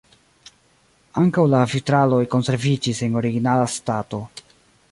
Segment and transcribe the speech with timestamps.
[1.23, 4.23] Ankaŭ la vitraloj konserviĝis en originala stato.